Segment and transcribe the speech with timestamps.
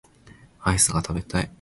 [0.61, 1.49] アイスが食べたい